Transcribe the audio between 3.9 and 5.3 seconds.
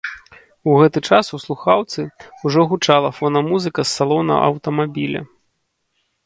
з салона аўтамабіля.